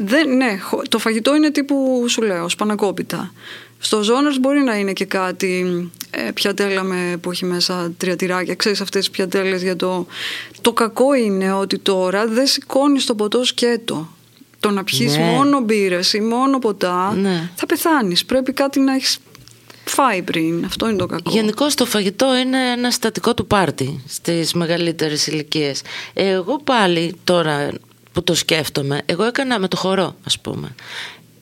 Δεν, 0.01 0.37
ναι, 0.37 0.59
χω- 0.63 0.89
το 0.89 0.99
φαγητό 0.99 1.35
είναι 1.35 1.51
τύπου, 1.51 2.05
σου 2.09 2.23
λέω, 2.23 2.49
σπανακόπιτα. 2.49 3.33
Στο 3.79 4.03
Ζώναρς 4.03 4.39
μπορεί 4.39 4.61
να 4.61 4.77
είναι 4.79 4.93
και 4.93 5.05
κάτι 5.05 5.67
ε, 6.11 6.31
πιατέλα 6.35 6.83
με, 6.83 7.17
που 7.21 7.31
έχει 7.31 7.45
μέσα 7.45 7.93
τρία 7.97 8.17
τυράκια. 8.17 8.55
Ξέρεις 8.55 8.81
αυτές 8.81 9.01
τις 9.01 9.11
πιατέλες 9.11 9.63
για 9.63 9.77
το... 9.77 10.07
Το 10.61 10.73
κακό 10.73 11.15
είναι 11.15 11.53
ότι 11.53 11.79
τώρα 11.79 12.27
δεν 12.27 12.47
σηκώνεις 12.47 13.07
το 13.07 13.15
ποτό 13.15 13.45
σκέτο. 13.45 14.09
Το 14.61 14.71
να 14.71 14.85
πιεις 14.85 15.17
Ναι. 15.17 15.25
μόνο 15.25 15.61
μπύρες 15.61 16.13
ή 16.13 16.21
μόνο 16.21 16.59
ποτά 16.59 17.15
Ναι. 17.15 17.51
θα 17.55 17.67
πεθάνεις. 17.67 18.25
Πρέπει 18.25 18.53
κάτι 18.53 18.81
να 18.81 18.95
έχεις 18.95 19.19
φάει 19.85 20.23
πριν. 20.23 20.65
Αυτό 20.65 20.89
είναι 20.89 20.97
το 20.99 21.07
κακό. 21.07 21.31
Γενικώ 21.31 21.67
το 21.75 21.87
φαγητό 21.87 22.37
είναι 22.37 22.59
ένα 22.77 22.91
στατικό 22.91 23.35
του 23.35 23.47
πάρτι 23.47 24.03
στις 24.09 24.53
μεγαλύτερες 24.53 25.27
ηλικίες. 25.27 25.83
Εγώ 26.15 26.61
πάλι 26.65 27.15
τώρα 27.25 27.71
που 28.17 28.23
το 28.25 28.35
σκέφτομαι, 28.35 29.03
εγώ 29.07 29.25
έκανα 29.25 29.59
με 29.59 29.69
το 29.69 29.77
χορό 29.77 30.15
ας 30.27 30.39
πούμε. 30.39 30.75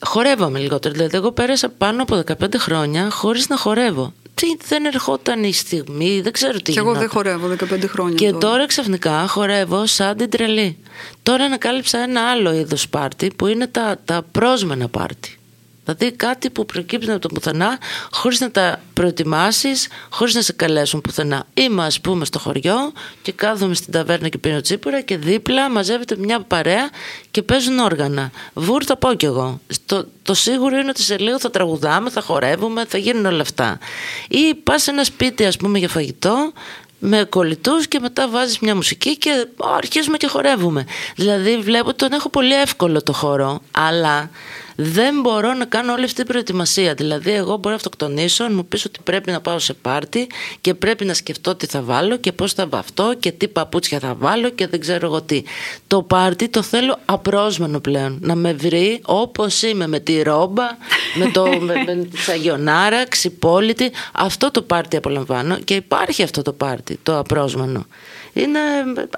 Χορεύαμε 0.05 0.59
λιγότερο, 0.59 0.93
δηλαδή 0.93 1.17
εγώ 1.17 1.31
πέρασα 1.31 1.69
πάνω 1.69 2.01
από 2.01 2.23
15 2.27 2.55
χρόνια 2.57 3.09
χωρίς 3.09 3.47
να 3.49 3.57
χορεύω. 3.57 4.13
Τι, 4.33 4.45
δεν 4.67 4.85
ερχόταν 4.85 5.43
η 5.43 5.53
στιγμή, 5.53 6.21
δεν 6.21 6.31
ξέρω 6.31 6.57
τι 6.61 6.71
Και 6.71 6.79
εγώ 6.79 6.93
δεν 6.93 7.09
γινόταν. 7.13 7.37
χορεύω 7.37 7.75
15 7.75 7.87
χρόνια 7.89 8.15
Και 8.15 8.25
τώρα. 8.31 8.37
τώρα 8.37 8.65
ξαφνικά 8.65 9.27
χορεύω 9.27 9.85
σαν 9.85 10.17
την 10.17 10.29
τρελή. 10.29 10.77
Τώρα 11.23 11.43
ανακάλυψα 11.43 11.99
ένα 11.99 12.21
άλλο 12.29 12.53
είδος 12.53 12.89
πάρτι 12.89 13.31
που 13.35 13.47
είναι 13.47 13.67
τα, 13.67 13.97
τα 14.05 14.25
πρόσμενα 14.31 14.87
πάρτι. 14.87 15.39
Δηλαδή 15.85 16.15
κάτι 16.15 16.49
που 16.49 16.65
προκύπτει 16.65 17.11
από 17.11 17.19
το 17.19 17.27
πουθενά 17.27 17.77
χωρίς 18.11 18.39
να 18.39 18.51
τα 18.51 18.81
προετοιμάσεις, 18.93 19.87
χωρίς 20.09 20.33
να 20.33 20.41
σε 20.41 20.53
καλέσουν 20.53 21.01
πουθενά. 21.01 21.45
Είμαι 21.53 21.85
ας 21.85 22.01
πούμε 22.01 22.25
στο 22.25 22.39
χωριό 22.39 22.91
και 23.21 23.31
κάθομαι 23.31 23.73
στην 23.73 23.93
ταβέρνα 23.93 24.29
και 24.29 24.37
πίνω 24.37 24.61
τσίπουρα 24.61 25.01
και 25.01 25.17
δίπλα 25.17 25.69
μαζεύεται 25.69 26.15
μια 26.17 26.39
παρέα 26.39 26.89
και 27.31 27.41
παίζουν 27.41 27.79
όργανα. 27.79 28.31
Βούρ 28.53 28.83
θα 28.85 28.97
πω 28.97 29.13
κι 29.13 29.25
εγώ. 29.25 29.59
Στο, 29.67 30.05
το 30.23 30.33
σίγουρο 30.33 30.77
είναι 30.77 30.89
ότι 30.89 31.01
σε 31.01 31.17
λίγο 31.17 31.39
θα 31.39 31.49
τραγουδάμε, 31.49 32.09
θα 32.09 32.21
χορεύουμε, 32.21 32.85
θα 32.87 32.97
γίνουν 32.97 33.25
όλα 33.25 33.41
αυτά. 33.41 33.79
Ή 34.27 34.55
πας 34.55 34.81
σε 34.81 34.91
ένα 34.91 35.03
σπίτι 35.03 35.45
ας 35.45 35.57
πούμε 35.57 35.79
για 35.79 35.89
φαγητό 35.89 36.51
με 36.99 37.23
κολλητούς 37.23 37.87
και 37.87 37.99
μετά 37.99 38.29
βάζεις 38.29 38.59
μια 38.59 38.75
μουσική 38.75 39.17
και 39.17 39.47
αρχίζουμε 39.75 40.17
και 40.17 40.27
χορεύουμε. 40.27 40.85
Δηλαδή 41.15 41.57
βλέπω 41.57 41.87
ότι 41.87 41.97
τον 41.97 42.11
έχω 42.11 42.29
πολύ 42.29 42.53
εύκολο 42.53 43.03
το 43.03 43.13
χώρο, 43.13 43.61
αλλά 43.71 44.29
δεν 44.75 45.21
μπορώ 45.21 45.53
να 45.53 45.65
κάνω 45.65 45.93
όλη 45.93 46.03
αυτή 46.03 46.15
την 46.15 46.25
προετοιμασία. 46.25 46.93
Δηλαδή, 46.93 47.31
εγώ 47.31 47.55
μπορώ 47.55 47.69
να 47.69 47.75
αυτοκτονήσω, 47.75 48.43
αν 48.43 48.53
μου 48.53 48.65
πεις 48.65 48.85
ότι 48.85 48.99
πρέπει 49.03 49.31
να 49.31 49.41
πάω 49.41 49.59
σε 49.59 49.73
πάρτι 49.73 50.27
και 50.61 50.73
πρέπει 50.73 51.05
να 51.05 51.13
σκεφτώ 51.13 51.55
τι 51.55 51.65
θα 51.65 51.81
βάλω 51.81 52.17
και 52.17 52.31
πώς 52.31 52.53
θα 52.53 52.67
βαφτώ 52.67 53.13
και 53.19 53.31
τι 53.31 53.47
παπούτσια 53.47 53.99
θα 53.99 54.15
βάλω 54.17 54.49
και 54.49 54.67
δεν 54.67 54.79
ξέρω 54.79 55.05
εγώ 55.05 55.21
τι. 55.21 55.43
Το 55.87 56.01
πάρτι 56.01 56.49
το 56.49 56.61
θέλω 56.61 56.99
απρόσμενο 57.05 57.79
πλέον. 57.79 58.17
Να 58.21 58.35
με 58.35 58.53
βρει 58.53 58.99
όπως 59.05 59.61
είμαι, 59.61 59.87
με 59.87 59.99
τη 59.99 60.21
ρόμπα, 60.21 60.67
με, 61.15 61.31
το, 61.33 61.45
με, 61.59 61.83
με 61.85 62.07
τη 62.11 62.17
σαγιονάρα, 62.17 63.07
ξυπόλυτη. 63.07 63.91
Αυτό 64.13 64.51
το 64.51 64.61
πάρτι 64.61 64.97
απολαμβάνω 64.97 65.57
και 65.57 65.73
υπάρχει 65.73 66.23
αυτό 66.23 66.41
το 66.41 66.51
πάρτι, 66.51 66.99
το 67.03 67.17
απρόσμενο. 67.17 67.85
Είναι, 68.33 68.59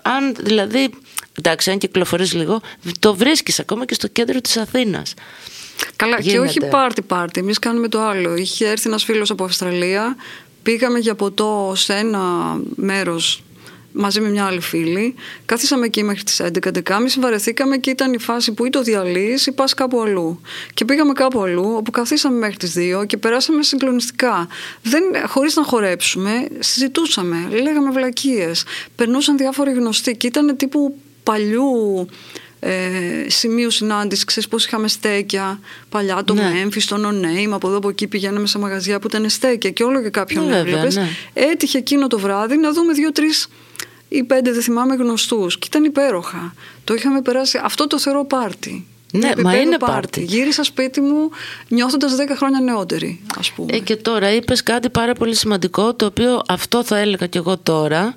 αν 0.02 0.36
δηλαδή 0.40 0.90
εντάξει, 1.38 1.72
αν 1.72 1.78
κυκλοφορείς 1.78 2.34
λίγο, 2.34 2.62
το 3.00 3.16
βρίσκεις 3.16 3.60
ακόμα 3.60 3.86
και 3.86 3.94
στο 3.94 4.08
κέντρο 4.08 4.42
της 4.42 4.58
Αθήνας. 4.58 5.14
Καλά, 5.96 6.22
και 6.22 6.40
όχι 6.40 6.60
πάρτι 6.60 7.02
πάρτι. 7.02 7.40
Εμείς 7.40 7.60
κάνουμε 7.60 7.88
το 7.88 8.02
άλλο. 8.02 8.36
Είχε 8.36 8.68
έρθει 8.68 8.88
ένας 8.88 9.04
φίλος 9.04 9.30
από 9.30 9.44
Αυστραλία. 9.44 10.16
Πήγαμε 10.64 11.00
για 11.00 11.16
ποτό 11.16 11.74
σε 11.76 11.94
ένα 11.94 12.22
μέρος 12.76 13.44
μαζί 13.92 14.22
με 14.22 14.30
μια 14.30 14.46
άλλη 14.46 14.60
φίλη. 14.60 15.16
Κάθισαμε 15.46 15.86
εκεί 15.86 16.04
μέχρι 16.04 16.24
τις 16.24 16.42
11-11.30, 16.42 17.20
βαρεθήκαμε 17.20 17.78
και 17.78 17.90
ήταν 17.90 18.14
η 18.14 18.20
φάση 18.20 18.52
που 18.52 18.66
ή 18.66 18.70
το 18.70 18.82
διαλύεις 18.82 19.46
ή 19.46 19.52
πας 19.52 19.74
κάπου 19.74 20.02
αλλού. 20.02 20.42
Και 20.74 20.86
πήγαμε 20.86 21.14
κάπου 21.14 21.42
αλλού, 21.42 21.74
όπου 21.76 21.92
καθίσαμε 21.92 22.38
μέχρι 22.38 22.56
τις 22.56 22.74
2 22.76 23.06
και 23.06 23.18
περάσαμε 23.18 23.64
συγκλονιστικά. 23.64 24.48
Χωρίς 25.28 25.56
να 25.56 25.64
χορέψουμε, 25.64 26.48
συζητούσαμε, 26.60 27.48
λέγαμε 27.62 27.92
βλακίες. 27.92 28.64
Περνούσαν 28.96 29.38
διάφοροι 29.38 29.72
γνωστοί 29.72 30.16
και 30.18 30.28
ήταν 30.28 30.58
τύπου 30.58 30.98
παλιού 31.28 32.08
ε, 32.60 32.72
σημείου 33.28 33.72
συνάντησης. 33.72 34.26
Ξέρεις 34.26 34.50
πώς 34.50 34.66
είχαμε 34.66 34.88
στέκια 34.88 35.60
παλιά, 35.90 36.24
το 36.24 36.34
ναι. 36.34 36.52
Memphis, 36.64 36.84
το 36.88 36.96
No 36.96 37.26
Name. 37.26 37.52
Από 37.52 37.68
εδώ 37.68 37.78
από 37.78 37.90
εκεί 37.90 38.08
πηγαίναμε 38.08 38.48
σε 38.48 38.58
μαγαζιά 38.60 39.00
που 39.00 39.08
ήταν 39.08 39.30
στέκια 39.30 39.70
και 39.70 39.84
όλο 39.84 40.02
και 40.02 40.10
κάποιον 40.10 40.48
ναι, 40.48 40.62
ναι. 40.62 41.08
Έτυχε 41.34 41.78
εκείνο 41.78 42.08
το 42.08 42.20
βράδυ 42.20 42.58
να 42.58 42.72
δούμε 42.72 42.94
δύο-τρει 42.94 43.30
ή 44.10 44.24
πέντε, 44.24 44.52
δεν 44.52 44.62
θυμάμαι, 44.62 44.96
γνωστούς. 44.96 45.60
Και 45.60 45.68
ήταν 45.70 45.84
υπέροχα. 45.84 46.54
Το 46.84 46.94
είχαμε 46.94 47.22
περάσει. 47.22 47.60
Αυτό 47.64 47.88
το 47.88 48.00
θεωρώ 48.00 48.26
πάρτι. 48.26 48.86
Ναι, 49.12 49.32
μα 49.44 49.56
είναι 49.56 49.78
πάρτι. 49.78 50.24
Γύρισα 50.24 50.64
σπίτι 50.64 51.02
μου 51.02 51.30
νιώθοντας 51.68 52.16
10 52.16 52.36
χρόνια 52.36 52.60
νεότερη, 52.60 53.22
ας 53.38 53.52
πούμε. 53.52 53.76
Ε, 53.76 53.80
και 53.80 53.96
τώρα 53.96 54.32
είπες 54.34 54.64
κάτι 54.64 54.90
πάρα 54.90 55.14
πολύ 55.14 55.36
σημαντικό, 55.36 55.94
το 55.94 56.06
οποίο 56.06 56.42
αυτό 56.48 56.84
θα 56.84 56.98
έλεγα 56.98 57.28
κι 57.28 57.38
εγώ 57.38 57.58
τώρα 57.58 58.16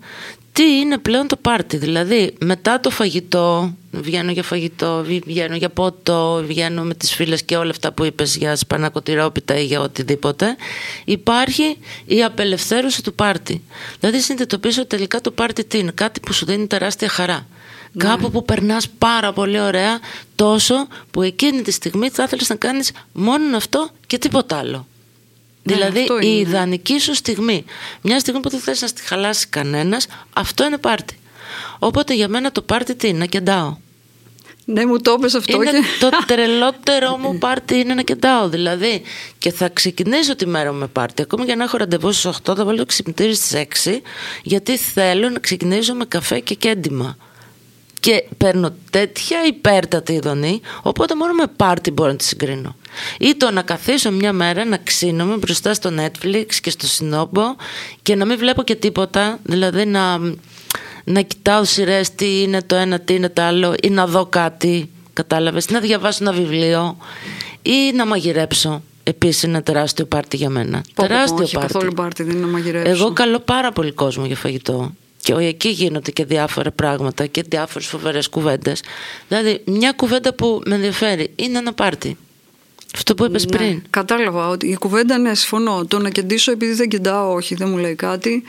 τι 0.53 0.63
είναι 0.63 0.99
πλέον 0.99 1.27
το 1.27 1.37
πάρτι. 1.37 1.77
Δηλαδή, 1.77 2.35
μετά 2.39 2.81
το 2.81 2.91
φαγητό, 2.91 3.75
βγαίνω 3.91 4.31
για 4.31 4.43
φαγητό, 4.43 5.05
βγαίνω 5.27 5.57
για 5.57 5.69
ποτό, 5.69 6.43
βγαίνω 6.47 6.83
με 6.83 6.95
τις 6.95 7.15
φίλες 7.15 7.43
και 7.43 7.57
όλα 7.57 7.71
αυτά 7.71 7.93
που 7.93 8.05
είπες 8.05 8.37
για 8.37 8.57
σπανακοτηρόπιτα 8.57 9.59
ή 9.59 9.65
για 9.65 9.81
οτιδήποτε, 9.81 10.57
υπάρχει 11.05 11.79
η 12.07 12.25
απελευθέρωση 12.25 13.03
του 13.03 13.15
πάρτι. 13.15 13.63
Δηλαδή, 14.01 14.21
συνειδητοποιήσω 14.21 14.87
τελικά 14.87 15.21
το 15.21 15.31
πάρτι 15.31 15.65
τι 15.65 15.79
είναι, 15.79 15.91
κάτι 15.95 16.21
που 16.21 16.33
σου 16.33 16.45
δίνει 16.45 16.67
τεράστια 16.67 17.09
χαρά. 17.09 17.47
Ναι. 17.93 18.05
Κάπου 18.05 18.31
που 18.31 18.45
περνάς 18.45 18.89
πάρα 18.89 19.33
πολύ 19.33 19.61
ωραία, 19.61 19.99
τόσο 20.35 20.75
που 21.11 21.23
εκείνη 21.23 21.63
τη 21.63 21.71
στιγμή 21.71 22.11
θα 22.11 22.23
ήθελες 22.23 22.49
να 22.49 22.55
κάνεις 22.55 22.93
μόνο 23.13 23.57
αυτό 23.57 23.91
και 24.07 24.19
τίποτα 24.19 24.57
άλλο. 24.57 24.87
Ναι, 25.63 25.75
δηλαδή 25.75 26.07
η 26.21 26.39
ιδανική 26.39 27.01
σου 27.01 27.15
στιγμή. 27.15 27.65
Μια 28.01 28.19
στιγμή 28.19 28.41
που 28.41 28.49
δεν 28.49 28.61
θες 28.61 28.81
να 28.81 28.87
στη 28.87 29.03
χαλάσει 29.03 29.47
κανένας, 29.47 30.07
αυτό 30.33 30.65
είναι 30.65 30.79
πάρτι. 30.79 31.19
Οπότε 31.79 32.15
για 32.15 32.29
μένα 32.29 32.53
το 32.53 32.63
πάρτι 32.63 32.95
τι 32.95 33.09
είναι, 33.09 33.19
να 33.19 33.27
κεντάω. 33.27 33.77
Ναι, 34.65 34.87
μου 34.87 35.01
το 35.01 35.15
έπες 35.19 35.35
αυτό. 35.35 35.57
Είναι 35.57 35.71
το 36.01 36.09
τρελότερο 36.27 37.17
μου 37.17 37.39
πάρτι 37.39 37.79
είναι 37.79 37.95
να 37.95 38.03
κεντάω. 38.03 38.49
Δηλαδή, 38.49 39.03
και 39.39 39.53
θα 39.53 39.69
ξεκινήσω 39.69 40.37
τη 40.37 40.47
μέρα 40.47 40.73
μου 40.73 40.79
με 40.79 40.87
πάρτι. 40.87 41.23
Ακόμη 41.23 41.45
για 41.45 41.57
να 41.57 41.65
έχω 41.65 41.77
ραντεβού 41.77 42.13
στις 42.13 42.31
8, 42.45 42.55
θα 42.57 42.65
βάλω 42.65 42.77
το 42.77 42.87
ξυπνητήρι 42.87 43.35
στις 43.35 43.67
6, 43.85 44.01
γιατί 44.43 44.77
θέλω 44.77 45.29
να 45.29 45.39
ξεκινήσω 45.39 45.95
με 45.95 46.05
καφέ 46.05 46.39
και 46.41 46.55
κέντημα. 46.55 47.17
Και 48.01 48.25
παίρνω 48.37 48.75
τέτοια 48.91 49.39
υπέρτατη 49.47 50.13
ειδονή, 50.13 50.61
οπότε 50.83 51.15
μόνο 51.15 51.33
με 51.33 51.45
πάρτι 51.57 51.91
μπορώ 51.91 52.11
να 52.11 52.17
τη 52.17 52.25
συγκρίνω. 52.25 52.77
Ή 53.19 53.35
το 53.37 53.51
να 53.51 53.63
καθίσω 53.63 54.11
μια 54.11 54.33
μέρα 54.33 54.65
να 54.65 54.77
ξύνομαι 54.77 55.37
μπροστά 55.37 55.75
στο 55.75 55.91
Netflix 55.99 56.47
και 56.63 56.71
στο 56.71 56.87
Σινόμπο 56.87 57.43
και 58.03 58.15
να 58.15 58.25
μην 58.25 58.39
βλέπω 58.39 58.63
και 58.63 58.75
τίποτα, 58.75 59.39
δηλαδή 59.43 59.87
να, 59.87 60.19
να 61.05 61.21
κοιτάω 61.21 61.65
σειρές 61.65 62.15
τι 62.15 62.43
είναι 62.43 62.63
το 62.63 62.77
ένα, 62.77 63.01
τι 63.01 63.15
είναι 63.15 63.29
το 63.29 63.43
άλλο, 63.43 63.75
ή 63.83 63.91
να 63.91 64.07
δω 64.07 64.27
κάτι, 64.27 64.91
κατάλαβες, 65.13 65.71
να 65.71 65.81
διαβάσω 65.81 66.19
ένα 66.21 66.33
βιβλίο 66.33 66.97
ή 67.63 67.93
να 67.95 68.07
μαγειρέψω. 68.07 68.83
Επίσης 69.03 69.43
είναι 69.43 69.63
τεράστιο 69.63 70.05
πάρτι 70.05 70.37
για 70.37 70.51
μένα. 70.51 70.85
Πω, 70.95 71.03
τεράστιο 71.03 71.45
όχι, 71.45 71.55
πάρτι. 71.55 71.73
καθόλου 71.73 71.93
πάρτι 71.93 72.23
δεν 72.23 72.37
είναι 72.37 72.47
να 72.47 72.53
μαγειρέψω. 72.53 72.91
Εγώ 72.91 73.13
καλώ 73.13 73.39
πάρα 73.39 73.73
πολύ 73.73 73.93
κόσμο 73.93 74.27
για 74.27 74.37
φαγητό. 74.37 74.93
Και 75.23 75.33
εκεί 75.33 75.69
γίνονται 75.69 76.11
και 76.11 76.25
διάφορα 76.25 76.71
πράγματα 76.71 77.27
και 77.27 77.45
διάφορες 77.49 77.87
φοβερές 77.87 78.29
κουβέντες. 78.29 78.83
Δηλαδή, 79.29 79.63
μια 79.65 79.93
κουβέντα 79.93 80.35
που 80.35 80.63
με 80.67 80.75
ενδιαφέρει 80.75 81.33
είναι 81.37 81.59
ένα 81.59 81.73
πάρτι. 81.73 82.17
Αυτό 82.95 83.15
που 83.15 83.25
είπες 83.25 83.45
ναι, 83.45 83.57
πριν. 83.57 83.83
Κατάλαβα 83.91 84.49
ότι 84.49 84.67
η 84.67 84.77
κουβέντα, 84.77 85.19
ναι, 85.19 85.35
συμφωνώ. 85.35 85.85
Το 85.85 85.99
να 85.99 86.11
κεντήσω 86.11 86.53
επειδή 86.53 86.73
δεν 86.73 86.89
κεντάω, 86.89 87.33
όχι, 87.33 87.55
δεν 87.55 87.69
μου 87.69 87.77
λέει 87.77 87.95
κάτι. 87.95 88.43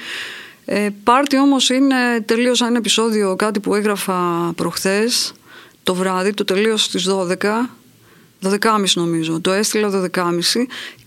Ε, 0.66 0.90
πάρτι 1.04 1.38
όμως 1.40 1.70
είναι 1.70 1.96
τελείωσα 2.26 2.68
ένα 2.68 2.78
επεισόδιο, 2.78 3.36
κάτι 3.36 3.60
που 3.60 3.76
έγραφα 3.76 4.52
προχθές 4.56 5.34
το 5.84 5.96
βράδυ, 5.96 6.34
το 6.34 6.44
τελείωσα 6.44 6.86
στις 6.86 7.08
12. 7.08 7.70
12.30 8.42 8.84
νομίζω. 8.94 9.40
Το 9.42 9.52
έστειλα 9.52 10.10
12.30 10.14 10.32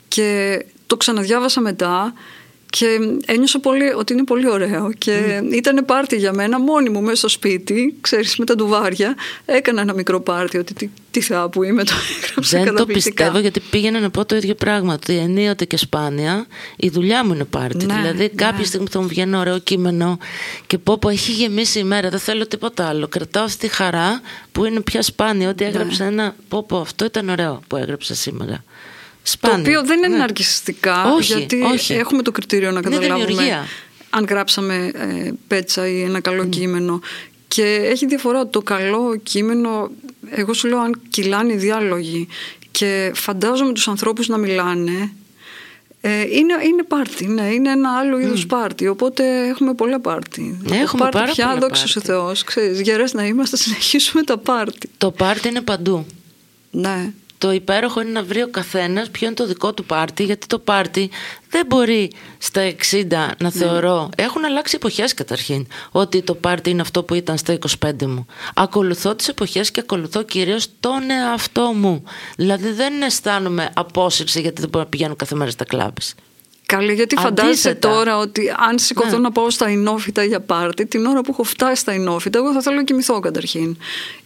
και 0.09 0.61
το 0.87 0.97
ξαναδιάβασα 0.97 1.61
μετά 1.61 2.13
και 2.77 2.99
ένιωσα 3.27 3.61
πολύ, 3.61 3.93
ότι 3.93 4.13
είναι 4.13 4.25
πολύ 4.25 4.49
ωραίο. 4.49 4.93
Και 4.99 5.41
mm. 5.43 5.53
ήταν 5.53 5.85
πάρτι 5.85 6.17
για 6.17 6.33
μένα 6.33 6.61
μόνη 6.61 6.89
μου 6.89 7.01
μέσα 7.01 7.17
στο 7.17 7.29
σπίτι, 7.29 7.97
ξέρεις 8.01 8.37
με 8.37 8.45
τα 8.45 8.55
ντουβάρια. 8.55 9.15
Έκανα 9.45 9.81
ένα 9.81 9.95
μικρό 9.95 10.21
πάρτι 10.21 10.59
ότι 10.59 10.75
τι, 10.75 10.91
τι 11.11 11.21
θα 11.21 11.49
που 11.49 11.63
είμαι 11.63 11.85
το 11.85 11.93
έγραψα 12.23 12.63
Δεν 12.63 12.75
το 12.75 12.87
πιστεύω 12.87 13.39
γιατί 13.39 13.61
πήγαινα 13.71 14.01
να 14.01 14.11
πω 14.11 14.25
το 14.25 14.37
ίδιο 14.37 14.55
πράγμα. 14.55 14.95
Ότι 14.95 15.17
ενίοτε 15.17 15.65
και 15.65 15.77
σπάνια 15.77 16.47
η 16.77 16.89
δουλειά 16.89 17.25
μου 17.25 17.33
είναι 17.33 17.45
πάρτι. 17.45 17.87
Ναι, 17.87 17.95
δηλαδή 17.95 18.23
ναι. 18.23 18.29
κάποια 18.29 18.65
στιγμή 18.65 18.87
θα 18.91 19.01
μου 19.01 19.09
βγαίνει 19.09 19.29
ένα 19.29 19.41
ωραίο 19.41 19.59
κείμενο 19.59 20.19
και 20.67 20.79
πω 20.79 20.99
πω 20.99 21.09
έχει 21.09 21.33
γεμίσει 21.33 21.79
η 21.79 21.85
μέρα 21.85 22.09
δεν 22.09 22.19
θέλω 22.19 22.47
τίποτα 22.47 22.89
άλλο. 22.89 23.09
Κρατάω 23.09 23.45
αυτή 23.45 23.69
τη 23.69 23.75
χαρά 23.75 24.21
που 24.53 24.65
είναι 24.65 24.81
πια 24.81 25.03
σπάνια. 25.03 25.49
Ότι 25.49 25.65
έγραψα 25.65 26.05
ναι. 26.05 26.11
ένα 26.11 26.35
πω 26.49 26.63
πω 26.63 26.79
αυτό 26.79 27.05
ήταν 27.05 27.29
ωραίο 27.29 27.61
που 27.67 27.77
έγραψα 27.77 28.15
σήμερα 28.15 28.65
Σπάνια. 29.27 29.57
Το 29.57 29.63
οποίο 29.63 29.83
δεν 29.83 29.99
είναι 29.99 30.09
ναι. 30.09 30.17
ναρκιστικά, 30.17 31.13
όχι, 31.13 31.33
γιατί 31.33 31.63
όχι. 31.63 31.93
έχουμε 31.93 32.23
το 32.23 32.31
κριτήριο 32.31 32.71
να 32.71 32.81
καταλάβουμε 32.81 33.67
αν 34.11 34.27
γράψαμε 34.29 34.91
ε, 34.95 35.31
πέτσα 35.47 35.89
ή 35.89 36.03
ένα 36.03 36.21
καλό 36.21 36.45
κείμενο. 36.45 37.01
Και 37.49 37.63
έχει 37.65 38.07
διαφορά 38.07 38.49
το 38.49 38.63
καλό 38.63 39.17
κείμενο, 39.23 39.91
εγώ 40.31 40.53
σου 40.53 40.69
λέω 40.69 40.79
αν 40.79 41.01
κυλάνε 41.09 41.53
οι 41.53 41.57
διάλογοι 41.57 42.29
και 42.71 43.13
φαντάζομαι 43.15 43.73
τους 43.73 43.89
ανθρώπους 43.89 44.29
να 44.29 44.37
μιλάνε, 44.37 45.13
ε, 46.01 46.21
είναι, 46.21 46.55
είναι 46.65 46.83
πάρτι, 46.89 47.27
ναι, 47.27 47.43
είναι 47.43 47.71
ένα 47.71 47.99
άλλο 47.99 48.19
είδους 48.19 48.47
πάρτι, 48.47 48.87
οπότε 48.89 49.49
έχουμε 49.49 49.75
πολλά 49.75 50.01
πάρτι. 50.01 50.61
Έχουμε 50.73 51.03
πάρτι 51.03 51.19
πάρα 51.19 51.33
πια, 51.33 51.57
δόξα 51.61 51.87
σε 51.87 52.01
Θεός, 52.01 52.45
ξέρεις, 52.45 52.81
γερές 52.81 53.13
να 53.13 53.27
είμαστε, 53.27 53.57
συνεχίσουμε 53.65 54.23
τα 54.23 54.39
πάρτι. 54.39 54.91
Το 54.99 55.11
πάρτι 55.11 55.49
είναι 55.49 55.61
παντού. 55.61 56.07
Ναι 56.71 57.13
το 57.45 57.53
υπέροχο 57.53 58.01
είναι 58.01 58.11
να 58.11 58.23
βρει 58.23 58.43
ο 58.43 58.49
καθένας 58.49 59.11
ποιο 59.11 59.27
είναι 59.27 59.37
το 59.37 59.47
δικό 59.47 59.75
του 59.75 59.85
πάρτι, 59.85 60.25
γιατί 60.25 60.47
το 60.47 60.59
πάρτι 60.59 61.11
δεν 61.49 61.67
μπορεί 61.67 62.13
στα 62.39 62.73
60 62.91 63.07
να 63.11 63.37
ναι. 63.43 63.51
θεωρώ. 63.51 64.11
Έχουν 64.17 64.45
αλλάξει 64.45 64.75
εποχές 64.77 65.15
καταρχήν. 65.15 65.67
Ότι 65.91 66.23
το 66.23 66.35
πάρτι 66.35 66.71
είναι 66.71 66.81
αυτό 66.81 67.03
που 67.03 67.15
ήταν 67.15 67.39
στα 67.39 67.59
25 67.85 68.07
μου. 68.07 68.27
Ακολουθώ 68.55 69.15
τις 69.15 69.29
εποχές 69.29 69.71
και 69.71 69.81
ακολουθώ 69.81 70.23
κυρίως 70.23 70.69
τον 70.81 71.11
εαυτό 71.11 71.73
μου. 71.75 72.03
Δηλαδή 72.37 72.71
δεν 72.71 73.03
αισθάνομαι 73.03 73.71
απόσυρση 73.75 74.41
γιατί 74.41 74.61
δεν 74.61 74.71
μπορώ 74.71 74.85
να 74.85 74.91
πηγαίνω 74.91 75.17
κάθε 75.17 75.35
μέρα 75.35 75.51
στα 75.51 75.65
κλαμπς. 75.65 76.15
Καλή, 76.67 76.93
γιατί 76.93 77.17
φαντάζεσαι 77.17 77.75
τώρα 77.75 78.17
ότι 78.17 78.55
αν 78.69 78.79
σηκωθώ 78.79 79.17
ναι. 79.17 79.19
να 79.19 79.33
πάω 79.33 79.51
στα 79.51 79.71
Ινόφυτα 79.71 80.25
για 80.25 80.41
πάρτι, 80.41 80.87
την 80.87 81.07
ώρα 81.07 81.21
που 81.21 81.31
έχω 81.31 81.43
φτάσει 81.43 81.81
στα 81.81 81.95
Ινόφυτα, 81.95 82.39
εγώ 82.39 82.53
θα 82.53 82.61
θέλω 82.61 82.77
να 82.77 82.85
κοιμηθώ 82.85 83.21
καταρχήν. 83.21 83.77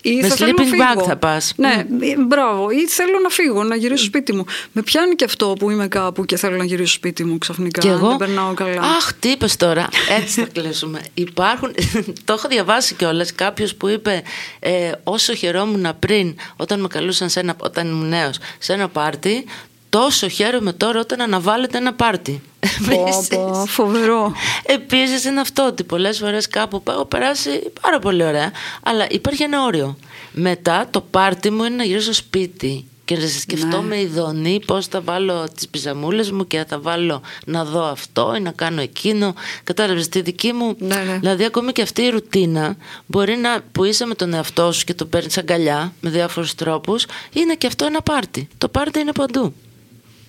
Ή 0.02 0.14
Με 0.14 0.28
θα 0.28 0.34
θέλω 0.34 0.52
να 0.56 0.64
φύγω. 0.64 0.82
bag 0.82 1.04
θα 1.06 1.16
πας. 1.16 1.52
Ναι, 1.56 1.86
mm. 1.90 2.04
μπράβο. 2.26 2.70
Ή 2.70 2.86
θέλω 2.86 3.18
να 3.22 3.28
φύγω, 3.28 3.62
να 3.64 3.76
γυρίσω 3.76 4.04
σπίτι 4.04 4.32
μου. 4.32 4.44
Με 4.72 4.82
πιάνει 4.82 5.14
και 5.14 5.24
αυτό 5.24 5.56
που 5.58 5.70
είμαι 5.70 5.88
κάπου 5.88 6.24
και 6.24 6.36
θέλω 6.36 6.56
να 6.56 6.64
γυρίσω 6.64 6.92
σπίτι 6.92 7.24
μου 7.24 7.38
ξαφνικά. 7.38 7.80
Και 7.80 7.88
εγώ; 7.88 8.08
Δεν 8.08 8.16
περνάω 8.16 8.54
καλά. 8.54 8.80
Αχ, 8.80 9.12
τι 9.12 9.28
είπες 9.28 9.56
τώρα. 9.56 9.88
Έτσι 10.20 10.40
θα 10.40 10.46
κλείσουμε. 10.52 11.00
Υπάρχουν. 11.14 11.74
το 12.24 12.32
έχω 12.32 12.48
διαβάσει 12.48 12.94
κιόλας. 12.94 13.34
Κάποιος 13.34 13.74
που 13.74 13.88
είπε 13.88 14.22
ε, 14.58 14.92
όσο 15.04 15.34
χαιρόμουν 15.34 15.86
πριν 15.98 16.34
όταν 16.56 16.80
με 16.80 16.88
καλούσαν 16.88 17.28
σε 17.28 17.40
ένα, 17.40 17.54
όταν 17.58 17.86
ήμουν 17.86 18.08
νέος 18.08 18.38
σε 18.58 18.72
ένα 18.72 18.88
πάρτι, 18.88 19.44
τόσο 19.88 20.28
χαίρομαι 20.28 20.72
τώρα 20.72 21.00
όταν 21.00 21.20
αναβάλλεται 21.20 21.78
ένα 21.78 21.92
πάρτι. 21.94 22.42
Πω, 22.90 23.04
πω, 23.28 23.64
φοβερό. 23.68 24.32
Επίσης 24.62 25.24
είναι 25.24 25.40
αυτό 25.40 25.66
ότι 25.66 25.84
πολλές 25.84 26.18
φορές 26.18 26.48
κάπου 26.48 26.82
έχω 26.88 27.04
περάσει 27.04 27.72
πάρα 27.80 27.98
πολύ 27.98 28.24
ωραία, 28.24 28.52
αλλά 28.82 29.06
υπάρχει 29.10 29.42
ένα 29.42 29.64
όριο. 29.64 29.96
Μετά 30.32 30.86
το 30.90 31.00
πάρτι 31.00 31.50
μου 31.50 31.64
είναι 31.64 31.76
να 31.76 31.84
γυρίσω 31.84 32.04
στο 32.04 32.12
σπίτι 32.12 32.84
και 33.04 33.16
να 33.16 33.26
σκεφτώ 33.26 33.80
Ναι. 33.80 33.86
με 33.86 34.00
ειδονή 34.00 34.60
πώς 34.66 34.86
θα 34.86 35.00
βάλω 35.00 35.48
τις 35.54 35.68
πιζαμούλες 35.68 36.30
μου 36.30 36.46
και 36.46 36.64
θα 36.68 36.78
βάλω 36.78 37.22
να 37.44 37.64
δω 37.64 37.84
αυτό 37.84 38.34
ή 38.36 38.40
να 38.40 38.50
κάνω 38.50 38.80
εκείνο. 38.80 39.34
Κατάλαβες 39.64 40.08
τη 40.08 40.20
δική 40.20 40.52
μου. 40.52 40.74
Ναι, 40.78 40.94
ναι. 40.96 41.18
Δηλαδή 41.18 41.44
ακόμη 41.44 41.72
και 41.72 41.82
αυτή 41.82 42.02
η 42.02 42.08
ρουτίνα 42.08 42.76
μπορεί 43.06 43.36
να 43.36 43.60
που 43.72 43.84
είσαι 43.84 44.06
με 44.06 44.14
τον 44.14 44.34
εαυτό 44.34 44.72
σου 44.72 44.84
και 44.84 44.94
το 44.94 45.04
παίρνεις 45.04 45.38
αγκαλιά 45.38 45.92
με 46.00 46.10
διάφορους 46.10 46.54
τρόπους 46.54 47.06
είναι 47.32 47.54
και 47.54 47.66
αυτό 47.66 47.84
ένα 47.84 48.02
πάρτι. 48.02 48.48
Το 48.58 48.68
πάρτι 48.68 49.00
είναι 49.00 49.12
παντού. 49.12 49.54